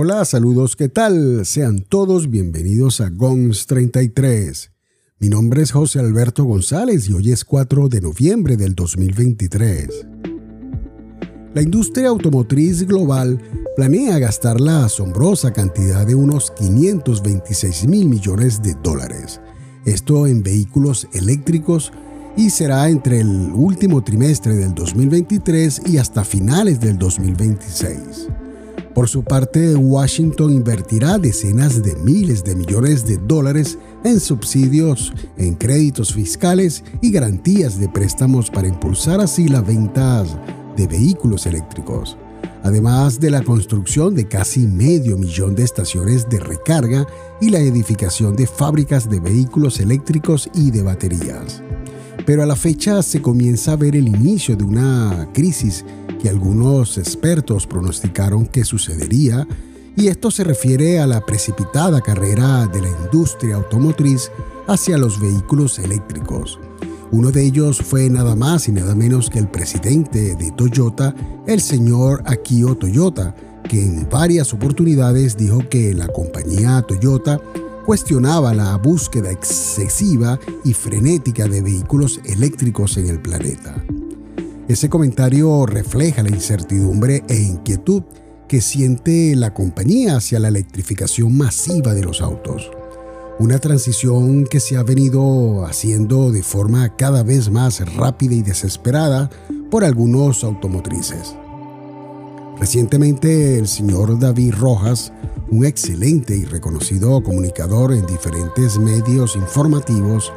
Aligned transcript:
Hola, 0.00 0.24
saludos, 0.24 0.76
¿qué 0.76 0.88
tal? 0.88 1.44
Sean 1.44 1.80
todos 1.80 2.30
bienvenidos 2.30 3.00
a 3.00 3.08
GONS 3.10 3.66
33. 3.66 4.70
Mi 5.18 5.28
nombre 5.28 5.60
es 5.62 5.72
José 5.72 5.98
Alberto 5.98 6.44
González 6.44 7.08
y 7.08 7.14
hoy 7.14 7.32
es 7.32 7.44
4 7.44 7.88
de 7.88 8.00
noviembre 8.00 8.56
del 8.56 8.76
2023. 8.76 10.06
La 11.52 11.62
industria 11.62 12.10
automotriz 12.10 12.86
global 12.86 13.42
planea 13.74 14.20
gastar 14.20 14.60
la 14.60 14.84
asombrosa 14.84 15.52
cantidad 15.52 16.06
de 16.06 16.14
unos 16.14 16.52
526 16.52 17.88
mil 17.88 18.08
millones 18.08 18.62
de 18.62 18.76
dólares. 18.80 19.40
Esto 19.84 20.28
en 20.28 20.44
vehículos 20.44 21.08
eléctricos 21.12 21.92
y 22.36 22.50
será 22.50 22.88
entre 22.88 23.18
el 23.18 23.50
último 23.52 24.04
trimestre 24.04 24.54
del 24.54 24.76
2023 24.76 25.82
y 25.86 25.98
hasta 25.98 26.22
finales 26.22 26.78
del 26.78 26.96
2026. 26.98 28.28
Por 28.98 29.08
su 29.08 29.22
parte, 29.22 29.76
Washington 29.76 30.52
invertirá 30.52 31.18
decenas 31.18 31.84
de 31.84 31.94
miles 31.94 32.42
de 32.42 32.56
millones 32.56 33.06
de 33.06 33.16
dólares 33.16 33.78
en 34.02 34.18
subsidios, 34.18 35.12
en 35.36 35.54
créditos 35.54 36.12
fiscales 36.12 36.82
y 37.00 37.12
garantías 37.12 37.78
de 37.78 37.88
préstamos 37.88 38.50
para 38.50 38.66
impulsar 38.66 39.20
así 39.20 39.46
la 39.46 39.60
venta 39.60 40.24
de 40.76 40.88
vehículos 40.88 41.46
eléctricos, 41.46 42.18
además 42.64 43.20
de 43.20 43.30
la 43.30 43.44
construcción 43.44 44.16
de 44.16 44.26
casi 44.26 44.66
medio 44.66 45.16
millón 45.16 45.54
de 45.54 45.62
estaciones 45.62 46.28
de 46.28 46.40
recarga 46.40 47.06
y 47.40 47.50
la 47.50 47.60
edificación 47.60 48.34
de 48.34 48.48
fábricas 48.48 49.08
de 49.08 49.20
vehículos 49.20 49.78
eléctricos 49.78 50.50
y 50.54 50.72
de 50.72 50.82
baterías. 50.82 51.62
Pero 52.28 52.42
a 52.42 52.46
la 52.46 52.56
fecha 52.56 53.02
se 53.02 53.22
comienza 53.22 53.72
a 53.72 53.76
ver 53.76 53.96
el 53.96 54.06
inicio 54.06 54.54
de 54.54 54.62
una 54.62 55.30
crisis 55.32 55.82
que 56.20 56.28
algunos 56.28 56.98
expertos 56.98 57.66
pronosticaron 57.66 58.44
que 58.44 58.64
sucedería, 58.64 59.48
y 59.96 60.08
esto 60.08 60.30
se 60.30 60.44
refiere 60.44 60.98
a 60.98 61.06
la 61.06 61.24
precipitada 61.24 62.02
carrera 62.02 62.66
de 62.66 62.82
la 62.82 62.90
industria 62.90 63.56
automotriz 63.56 64.30
hacia 64.66 64.98
los 64.98 65.18
vehículos 65.18 65.78
eléctricos. 65.78 66.60
Uno 67.12 67.30
de 67.30 67.46
ellos 67.46 67.78
fue 67.78 68.10
nada 68.10 68.36
más 68.36 68.68
y 68.68 68.72
nada 68.72 68.94
menos 68.94 69.30
que 69.30 69.38
el 69.38 69.48
presidente 69.48 70.36
de 70.36 70.50
Toyota, 70.50 71.14
el 71.46 71.62
señor 71.62 72.22
Akio 72.26 72.74
Toyota, 72.74 73.34
que 73.66 73.82
en 73.82 74.06
varias 74.10 74.52
oportunidades 74.52 75.34
dijo 75.34 75.66
que 75.70 75.94
la 75.94 76.08
compañía 76.08 76.82
Toyota 76.82 77.40
cuestionaba 77.88 78.52
la 78.52 78.76
búsqueda 78.76 79.30
excesiva 79.30 80.38
y 80.62 80.74
frenética 80.74 81.48
de 81.48 81.62
vehículos 81.62 82.20
eléctricos 82.26 82.98
en 82.98 83.08
el 83.08 83.18
planeta. 83.18 83.82
Ese 84.68 84.90
comentario 84.90 85.64
refleja 85.64 86.22
la 86.22 86.28
incertidumbre 86.28 87.24
e 87.30 87.36
inquietud 87.36 88.02
que 88.46 88.60
siente 88.60 89.34
la 89.36 89.54
compañía 89.54 90.18
hacia 90.18 90.38
la 90.38 90.48
electrificación 90.48 91.34
masiva 91.34 91.94
de 91.94 92.02
los 92.02 92.20
autos. 92.20 92.70
Una 93.38 93.58
transición 93.58 94.44
que 94.44 94.60
se 94.60 94.76
ha 94.76 94.82
venido 94.82 95.64
haciendo 95.64 96.30
de 96.30 96.42
forma 96.42 96.94
cada 96.94 97.22
vez 97.22 97.50
más 97.50 97.80
rápida 97.96 98.34
y 98.34 98.42
desesperada 98.42 99.30
por 99.70 99.82
algunos 99.82 100.44
automotrices. 100.44 101.34
Recientemente 102.60 103.58
el 103.58 103.66
señor 103.66 104.18
David 104.18 104.56
Rojas, 104.58 105.10
un 105.50 105.64
excelente 105.64 106.36
y 106.36 106.44
reconocido 106.44 107.22
comunicador 107.22 107.92
en 107.92 108.06
diferentes 108.06 108.78
medios 108.78 109.36
informativos, 109.36 110.32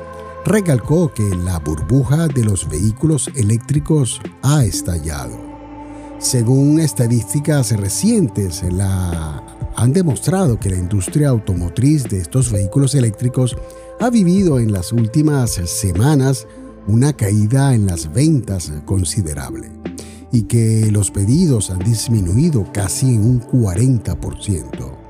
recalcó 0.46 1.14
que 1.14 1.28
la 1.36 1.60
burbuja 1.60 2.28
de 2.28 2.44
los 2.44 2.68
vehículos 2.70 3.30
eléctricos 3.36 4.22
ha 4.42 4.64
estallado. 4.64 5.38
Según 6.20 6.80
estadísticas 6.80 7.72
recientes, 7.78 8.64
la, 8.72 9.44
han 9.76 9.94
demostrado 9.94 10.60
que 10.60 10.70
la 10.70 10.78
industria 10.78 11.30
automotriz 11.30 12.04
de 12.04 12.20
estos 12.20 12.52
vehículos 12.52 12.96
eléctricos 12.96 13.58
ha 14.00 14.10
vivido 14.10 14.60
en 14.60 14.72
las 14.72 14.92
últimas 14.92 15.52
semanas 15.52 16.48
una 16.88 17.14
caída 17.14 17.74
en 17.74 17.86
las 17.86 18.12
ventas 18.12 18.72
considerable 18.86 19.72
y 20.32 20.44
que 20.44 20.90
los 20.92 21.12
pedidos 21.12 21.70
han 21.70 21.80
disminuido 21.80 22.66
casi 22.72 23.16
en 23.16 23.26
un 23.26 23.42
40%. 23.42 25.01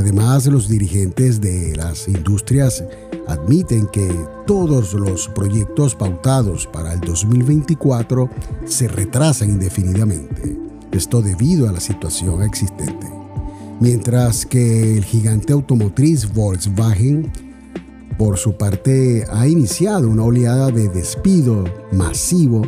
Además, 0.00 0.46
los 0.46 0.66
dirigentes 0.66 1.42
de 1.42 1.76
las 1.76 2.08
industrias 2.08 2.82
admiten 3.28 3.86
que 3.86 4.08
todos 4.46 4.94
los 4.94 5.28
proyectos 5.28 5.94
pautados 5.94 6.66
para 6.66 6.94
el 6.94 7.00
2024 7.00 8.30
se 8.64 8.88
retrasan 8.88 9.50
indefinidamente, 9.50 10.56
esto 10.90 11.20
debido 11.20 11.68
a 11.68 11.72
la 11.72 11.80
situación 11.80 12.42
existente. 12.42 13.06
Mientras 13.78 14.46
que 14.46 14.96
el 14.96 15.04
gigante 15.04 15.52
automotriz 15.52 16.32
Volkswagen, 16.32 17.30
por 18.16 18.38
su 18.38 18.56
parte, 18.56 19.26
ha 19.30 19.46
iniciado 19.46 20.08
una 20.08 20.24
oleada 20.24 20.70
de 20.70 20.88
despido 20.88 21.64
masivo 21.92 22.62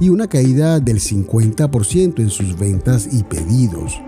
y 0.00 0.10
una 0.10 0.28
caída 0.28 0.80
del 0.80 1.00
50% 1.00 2.18
en 2.18 2.28
sus 2.28 2.58
ventas 2.58 3.08
y 3.10 3.22
pedidos 3.22 3.98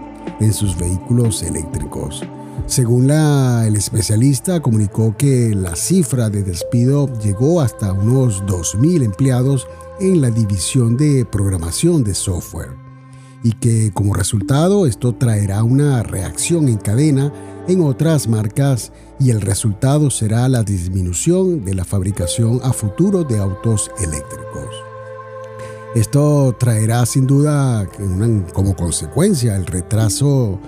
en 0.41 0.53
sus 0.53 0.77
vehículos 0.77 1.43
eléctricos. 1.43 2.23
Según 2.67 3.07
la, 3.07 3.67
el 3.67 3.77
especialista, 3.77 4.61
comunicó 4.61 5.17
que 5.17 5.55
la 5.55 5.77
cifra 5.77 6.31
de 6.31 6.43
despido 6.43 7.13
llegó 7.21 7.61
hasta 7.61 7.93
unos 7.93 8.43
2.000 8.45 9.05
empleados 9.05 9.69
en 10.01 10.21
la 10.21 10.31
división 10.31 10.97
de 10.97 11.25
programación 11.25 12.03
de 12.03 12.15
software 12.15 12.87
y 13.43 13.53
que 13.53 13.93
como 13.93 14.15
resultado 14.15 14.87
esto 14.87 15.15
traerá 15.15 15.63
una 15.63 16.03
reacción 16.03 16.69
en 16.69 16.79
cadena 16.79 17.33
en 17.69 17.83
otras 17.83 18.29
marcas 18.29 18.93
y 19.21 19.31
el 19.31 19.41
resultado 19.41 20.11
será 20.11 20.49
la 20.49 20.65
disminución 20.65 21.65
de 21.65 21.75
la 21.75 21.85
fabricación 21.85 22.61
a 22.65 22.73
futuro 22.73 23.23
de 23.23 23.39
autos 23.39 23.91
eléctricos. 24.01 24.75
Esto 25.95 26.55
traerá 26.59 27.07
sin 27.07 27.27
duda 27.27 27.89
como 28.53 28.77
consecuencia 28.77 29.57
el 29.57 29.67
retraso 29.67 30.59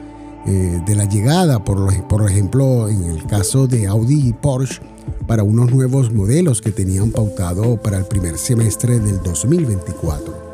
eh, 0.48 0.80
de 0.86 0.94
la 0.94 1.04
llegada, 1.04 1.62
por, 1.62 1.92
por 2.08 2.28
ejemplo, 2.30 2.88
en 2.88 3.04
el 3.04 3.26
caso 3.26 3.66
de 3.66 3.86
Audi 3.86 4.28
y 4.28 4.32
Porsche, 4.32 4.80
para 5.26 5.42
unos 5.42 5.70
nuevos 5.70 6.10
modelos 6.10 6.62
que 6.62 6.72
tenían 6.72 7.10
pautado 7.10 7.76
para 7.76 7.98
el 7.98 8.06
primer 8.06 8.38
semestre 8.38 8.98
del 8.98 9.22
2024. 9.22 10.48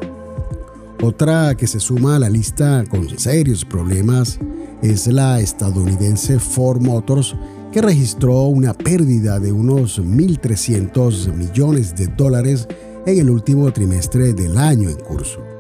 Otra 1.00 1.54
que 1.54 1.68
se 1.68 1.78
suma 1.78 2.16
a 2.16 2.18
la 2.18 2.28
lista 2.28 2.82
con 2.90 3.08
serios 3.18 3.64
problemas 3.64 4.40
es 4.82 5.06
la 5.06 5.38
estadounidense 5.38 6.40
Ford 6.40 6.80
Motors, 6.80 7.36
que 7.70 7.80
registró 7.80 8.46
una 8.46 8.74
pérdida 8.74 9.38
de 9.38 9.52
unos 9.52 10.00
1.300 10.00 11.32
millones 11.34 11.94
de 11.94 12.08
dólares 12.08 12.66
en 13.06 13.18
el 13.18 13.30
último 13.30 13.72
trimestre 13.72 14.32
del 14.32 14.58
año 14.58 14.90
en 14.90 14.96
curso. 14.96 15.53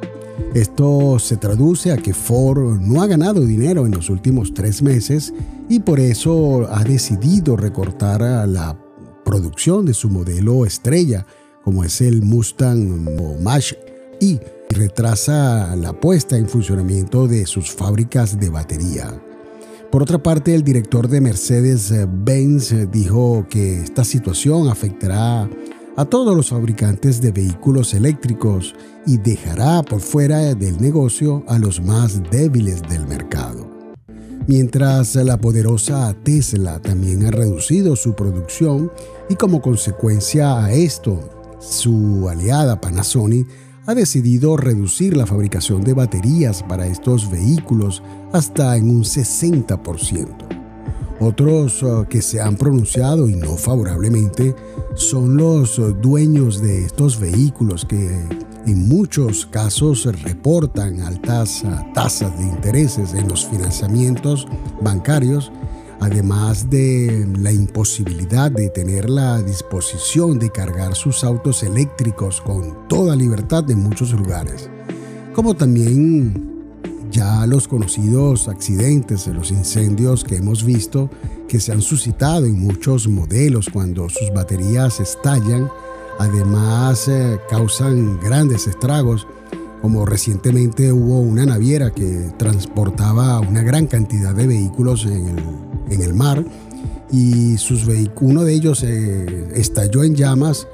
Esto 0.54 1.18
se 1.18 1.36
traduce 1.36 1.92
a 1.92 1.96
que 1.96 2.14
Ford 2.14 2.80
no 2.80 3.02
ha 3.02 3.06
ganado 3.06 3.44
dinero 3.44 3.86
en 3.86 3.92
los 3.92 4.10
últimos 4.10 4.54
tres 4.54 4.82
meses 4.82 5.32
y 5.68 5.80
por 5.80 6.00
eso 6.00 6.68
ha 6.70 6.84
decidido 6.84 7.56
recortar 7.56 8.48
la 8.48 8.78
producción 9.24 9.86
de 9.86 9.94
su 9.94 10.10
modelo 10.10 10.66
estrella, 10.66 11.26
como 11.62 11.84
es 11.84 12.00
el 12.00 12.22
Mustang 12.22 13.42
Mach 13.42 13.72
y 14.20 14.38
retrasa 14.70 15.74
la 15.76 15.92
puesta 15.92 16.36
en 16.36 16.48
funcionamiento 16.48 17.26
de 17.26 17.46
sus 17.46 17.70
fábricas 17.70 18.38
de 18.38 18.50
batería. 18.50 19.20
Por 19.90 20.02
otra 20.02 20.20
parte, 20.20 20.54
el 20.54 20.64
director 20.64 21.08
de 21.08 21.20
Mercedes-Benz 21.20 22.90
dijo 22.90 23.46
que 23.48 23.80
esta 23.80 24.02
situación 24.02 24.68
afectará 24.68 25.48
a 25.96 26.04
todos 26.04 26.36
los 26.36 26.50
fabricantes 26.50 27.20
de 27.20 27.30
vehículos 27.30 27.94
eléctricos 27.94 28.74
y 29.06 29.18
dejará 29.18 29.82
por 29.82 30.00
fuera 30.00 30.54
del 30.54 30.80
negocio 30.80 31.44
a 31.48 31.58
los 31.58 31.80
más 31.80 32.22
débiles 32.30 32.82
del 32.82 33.06
mercado. 33.06 33.70
Mientras 34.46 35.14
la 35.14 35.38
poderosa 35.38 36.14
Tesla 36.22 36.78
también 36.80 37.24
ha 37.24 37.30
reducido 37.30 37.96
su 37.96 38.14
producción 38.14 38.90
y 39.30 39.36
como 39.36 39.62
consecuencia 39.62 40.62
a 40.62 40.72
esto, 40.72 41.18
su 41.60 42.28
aliada 42.28 42.80
Panasonic 42.80 43.48
ha 43.86 43.94
decidido 43.94 44.56
reducir 44.56 45.16
la 45.16 45.26
fabricación 45.26 45.82
de 45.82 45.94
baterías 45.94 46.62
para 46.62 46.86
estos 46.86 47.30
vehículos 47.30 48.02
hasta 48.32 48.76
en 48.76 48.90
un 48.90 49.04
60%. 49.04 50.53
Otros 51.20 51.82
uh, 51.82 52.06
que 52.08 52.20
se 52.22 52.40
han 52.40 52.56
pronunciado 52.56 53.28
y 53.28 53.36
no 53.36 53.56
favorablemente 53.56 54.54
son 54.94 55.36
los 55.36 55.78
uh, 55.78 55.94
dueños 55.94 56.60
de 56.60 56.84
estos 56.84 57.20
vehículos 57.20 57.84
que 57.84 58.10
en 58.66 58.88
muchos 58.88 59.46
casos 59.46 60.08
reportan 60.22 61.00
altas 61.02 61.62
uh, 61.62 61.92
tasas 61.94 62.36
de 62.38 62.44
intereses 62.44 63.14
en 63.14 63.28
los 63.28 63.46
financiamientos 63.46 64.48
bancarios, 64.82 65.52
además 66.00 66.68
de 66.68 67.28
la 67.38 67.52
imposibilidad 67.52 68.50
de 68.50 68.68
tener 68.70 69.08
la 69.08 69.40
disposición 69.40 70.40
de 70.40 70.50
cargar 70.50 70.96
sus 70.96 71.22
autos 71.22 71.62
eléctricos 71.62 72.40
con 72.40 72.88
toda 72.88 73.14
libertad 73.14 73.70
en 73.70 73.84
muchos 73.84 74.12
lugares, 74.12 74.68
como 75.32 75.54
también 75.54 76.53
Ya 77.14 77.46
los 77.46 77.68
conocidos 77.68 78.48
accidentes, 78.48 79.28
los 79.28 79.52
incendios 79.52 80.24
que 80.24 80.34
hemos 80.34 80.64
visto 80.64 81.08
que 81.46 81.60
se 81.60 81.70
han 81.70 81.80
suscitado 81.80 82.44
en 82.44 82.58
muchos 82.58 83.06
modelos 83.06 83.68
cuando 83.72 84.08
sus 84.08 84.32
baterías 84.34 84.98
estallan, 84.98 85.70
además 86.18 87.06
eh, 87.06 87.38
causan 87.48 88.18
grandes 88.18 88.66
estragos, 88.66 89.28
como 89.80 90.04
recientemente 90.04 90.90
hubo 90.90 91.20
una 91.20 91.46
naviera 91.46 91.92
que 91.92 92.32
transportaba 92.36 93.38
una 93.38 93.62
gran 93.62 93.86
cantidad 93.86 94.34
de 94.34 94.48
vehículos 94.48 95.06
en 95.06 96.02
el, 96.02 96.14
mar 96.14 96.44
y 97.12 97.54
uno 98.22 98.42
de 98.42 98.54
ellos 98.54 98.82
eh, 98.82 99.52
estalló 99.54 100.02
en 100.02 100.16
llamas 100.16 100.66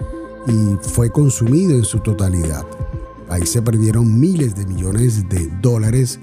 y 0.47 0.89
fue 0.89 1.11
consumido 1.11 1.73
en 1.73 1.85
su 1.85 1.99
totalidad. 1.99 2.65
Ahí 3.31 3.47
se 3.47 3.63
perdieron 3.63 4.19
miles 4.19 4.57
de 4.57 4.67
millones 4.67 5.29
de 5.29 5.49
dólares. 5.63 6.19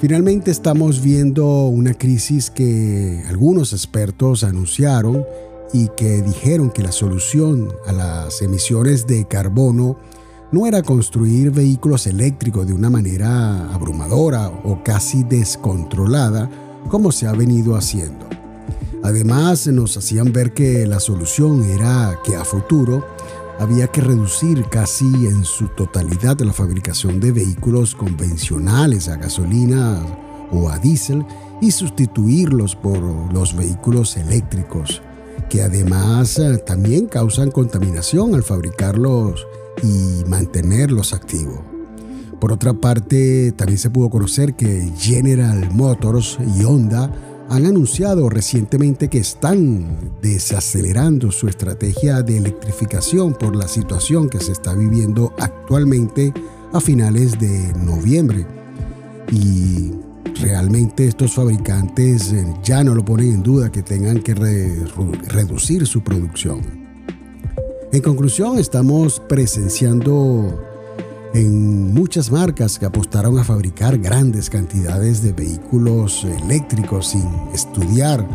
Finalmente 0.00 0.50
estamos 0.50 1.00
viendo 1.00 1.66
una 1.66 1.94
crisis 1.94 2.50
que 2.50 3.22
algunos 3.28 3.72
expertos 3.72 4.42
anunciaron 4.42 5.24
y 5.72 5.88
que 5.96 6.20
dijeron 6.20 6.70
que 6.70 6.82
la 6.82 6.90
solución 6.90 7.68
a 7.86 7.92
las 7.92 8.42
emisiones 8.42 9.06
de 9.06 9.26
carbono 9.26 9.98
no 10.50 10.66
era 10.66 10.82
construir 10.82 11.52
vehículos 11.52 12.08
eléctricos 12.08 12.66
de 12.66 12.72
una 12.72 12.90
manera 12.90 13.72
abrumadora 13.72 14.48
o 14.48 14.82
casi 14.82 15.22
descontrolada 15.22 16.50
como 16.88 17.12
se 17.12 17.28
ha 17.28 17.32
venido 17.32 17.76
haciendo. 17.76 18.26
Además 19.04 19.66
nos 19.68 19.96
hacían 19.96 20.32
ver 20.32 20.54
que 20.54 20.86
la 20.86 20.98
solución 20.98 21.64
era 21.64 22.18
que 22.24 22.34
a 22.34 22.44
futuro 22.44 23.04
había 23.58 23.88
que 23.88 24.00
reducir 24.00 24.64
casi 24.70 25.26
en 25.26 25.44
su 25.44 25.68
totalidad 25.68 26.38
la 26.40 26.52
fabricación 26.52 27.20
de 27.20 27.32
vehículos 27.32 27.94
convencionales 27.94 29.08
a 29.08 29.16
gasolina 29.16 30.00
o 30.52 30.68
a 30.68 30.78
diésel 30.78 31.24
y 31.60 31.70
sustituirlos 31.72 32.76
por 32.76 32.98
los 33.32 33.56
vehículos 33.56 34.16
eléctricos, 34.16 35.02
que 35.50 35.62
además 35.62 36.38
eh, 36.38 36.58
también 36.58 37.06
causan 37.06 37.50
contaminación 37.50 38.34
al 38.34 38.44
fabricarlos 38.44 39.46
y 39.82 40.24
mantenerlos 40.28 41.12
activos. 41.12 41.60
Por 42.40 42.52
otra 42.52 42.72
parte, 42.72 43.52
también 43.52 43.78
se 43.78 43.90
pudo 43.90 44.10
conocer 44.10 44.54
que 44.54 44.92
General 44.96 45.68
Motors 45.72 46.38
y 46.56 46.62
Honda 46.64 47.10
han 47.48 47.66
anunciado 47.66 48.28
recientemente 48.28 49.08
que 49.08 49.18
están 49.18 50.12
desacelerando 50.20 51.32
su 51.32 51.48
estrategia 51.48 52.22
de 52.22 52.36
electrificación 52.36 53.32
por 53.32 53.56
la 53.56 53.66
situación 53.68 54.28
que 54.28 54.40
se 54.40 54.52
está 54.52 54.74
viviendo 54.74 55.32
actualmente 55.38 56.34
a 56.72 56.80
finales 56.80 57.38
de 57.38 57.72
noviembre. 57.74 58.46
Y 59.32 59.92
realmente 60.40 61.08
estos 61.08 61.34
fabricantes 61.34 62.34
ya 62.62 62.84
no 62.84 62.94
lo 62.94 63.04
ponen 63.04 63.32
en 63.32 63.42
duda 63.42 63.72
que 63.72 63.82
tengan 63.82 64.20
que 64.20 64.34
reducir 64.34 65.86
su 65.86 66.02
producción. 66.02 66.60
En 67.90 68.02
conclusión, 68.02 68.58
estamos 68.58 69.20
presenciando 69.26 70.67
en 71.34 71.92
muchas 71.92 72.30
marcas 72.30 72.78
que 72.78 72.86
apostaron 72.86 73.38
a 73.38 73.44
fabricar 73.44 73.98
grandes 73.98 74.48
cantidades 74.48 75.22
de 75.22 75.32
vehículos 75.32 76.24
eléctricos 76.24 77.08
sin 77.08 77.28
estudiar 77.52 78.26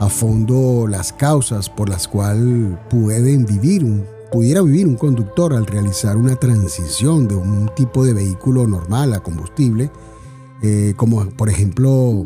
a 0.00 0.08
fondo 0.08 0.86
las 0.88 1.12
causas 1.12 1.70
por 1.70 1.88
las 1.88 2.08
cuales 2.08 2.76
pueden 2.90 3.46
vivir 3.46 3.84
pudiera 4.32 4.62
vivir 4.62 4.86
un 4.86 4.96
conductor 4.96 5.52
al 5.52 5.66
realizar 5.66 6.16
una 6.16 6.36
transición 6.36 7.28
de 7.28 7.34
un 7.34 7.70
tipo 7.76 8.02
de 8.02 8.14
vehículo 8.14 8.66
normal 8.66 9.12
a 9.12 9.20
combustible, 9.20 9.90
eh, 10.62 10.94
como 10.96 11.28
por 11.30 11.50
ejemplo 11.50 12.24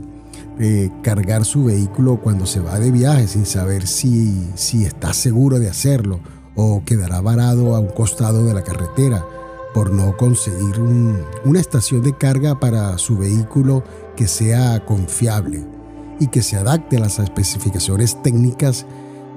eh, 0.60 0.88
cargar 1.02 1.44
su 1.44 1.64
vehículo 1.64 2.20
cuando 2.22 2.46
se 2.46 2.60
va 2.60 2.78
de 2.78 2.92
viaje 2.92 3.26
sin 3.26 3.44
saber 3.44 3.88
si, 3.88 4.48
si 4.54 4.84
está 4.84 5.12
seguro 5.12 5.58
de 5.58 5.68
hacerlo 5.68 6.20
o 6.54 6.82
quedará 6.86 7.20
varado 7.20 7.74
a 7.74 7.80
un 7.80 7.88
costado 7.88 8.46
de 8.46 8.54
la 8.54 8.62
carretera 8.62 9.26
por 9.76 9.92
no 9.92 10.16
conseguir 10.16 10.80
una 11.44 11.60
estación 11.60 12.00
de 12.00 12.16
carga 12.16 12.58
para 12.58 12.96
su 12.96 13.18
vehículo 13.18 13.84
que 14.16 14.26
sea 14.26 14.82
confiable 14.86 15.62
y 16.18 16.28
que 16.28 16.40
se 16.40 16.56
adapte 16.56 16.96
a 16.96 17.00
las 17.00 17.18
especificaciones 17.18 18.22
técnicas, 18.22 18.86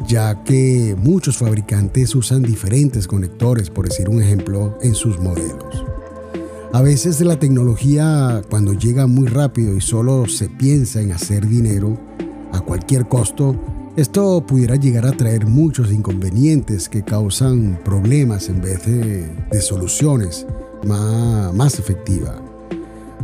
ya 0.08 0.42
que 0.46 0.96
muchos 0.98 1.40
fabricantes 1.40 2.16
usan 2.16 2.42
diferentes 2.42 3.06
conectores, 3.06 3.70
por 3.70 3.90
decir 3.90 4.08
un 4.08 4.24
ejemplo, 4.24 4.78
en 4.82 4.96
sus 4.96 5.20
modelos. 5.20 5.84
A 6.72 6.82
veces 6.82 7.20
la 7.20 7.38
tecnología, 7.38 8.42
cuando 8.50 8.72
llega 8.72 9.08
muy 9.08 9.28
rápido 9.28 9.76
y 9.76 9.82
solo 9.82 10.26
se 10.30 10.48
piensa 10.48 11.02
en 11.02 11.12
hacer 11.12 11.50
dinero 11.50 11.98
a 12.54 12.62
cualquier 12.62 13.10
costo, 13.10 13.58
esto 14.00 14.46
pudiera 14.46 14.78
llegar 14.78 15.06
a 15.06 15.12
traer 15.12 15.46
muchos 15.46 15.92
inconvenientes 15.92 16.88
que 16.88 17.04
causan 17.04 17.78
problemas 17.84 18.48
en 18.48 18.62
vez 18.62 18.86
de, 18.86 19.62
soluciones 19.62 20.48
más, 20.86 21.54
más 21.54 21.80
efectivas. 21.80 22.36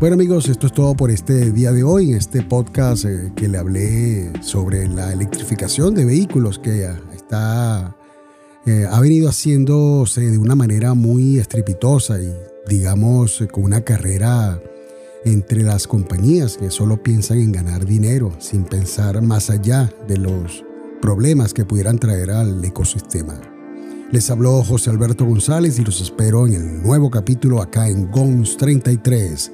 Bueno 0.02 0.16
amigos, 0.16 0.50
esto 0.50 0.68
es 0.68 0.74
todo 0.74 0.94
por 0.94 1.12
este 1.12 1.52
día 1.52 1.72
de 1.72 1.84
hoy, 1.84 2.12
en 2.12 2.18
este 2.18 2.42
podcast 2.42 3.06
eh, 3.06 3.32
que 3.38 3.48
le 3.48 3.58
hablé 3.58 4.34
sobre 4.42 4.86
la 4.90 5.14
electrificación 5.14 5.96
de 5.96 6.04
vehículos 6.04 6.60
que 6.60 6.90
está, 7.16 7.96
eh, 8.66 8.86
ha 8.92 9.00
venido 9.00 9.30
haciéndose 9.30 10.30
de 10.30 10.38
una 10.38 10.56
manera 10.56 10.94
muy 10.94 11.40
estrepitosa 11.40 12.20
y 12.20 12.34
digamos 12.68 13.42
con 13.50 13.64
una 13.64 13.80
carrera 13.80 14.60
entre 15.24 15.64
las 15.64 15.88
compañías 15.88 16.58
que 16.58 16.70
solo 16.70 17.02
piensan 17.02 17.40
en 17.40 17.54
ganar 17.54 17.86
dinero 17.86 18.34
sin 18.40 18.66
pensar 18.66 19.22
más 19.22 19.50
allá 19.50 19.90
de 20.08 20.18
los 20.18 20.65
problemas 21.02 21.54
que 21.54 21.66
pudieran 21.66 22.00
traer 22.00 22.32
al 22.32 22.64
ecosistema. 22.64 23.40
Les 24.12 24.30
habló 24.30 24.64
José 24.64 24.90
Alberto 24.90 25.26
González 25.26 25.80
y 25.80 25.84
los 25.84 26.02
espero 26.02 26.48
en 26.48 26.54
el 26.54 26.84
nuevo 26.84 27.10
capítulo 27.10 27.62
acá 27.62 27.88
en 27.88 28.12
GONS 28.12 28.58
33, 28.58 29.52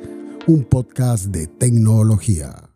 un 0.47 0.63
podcast 0.65 1.25
de 1.25 1.47
tecnología. 1.47 2.70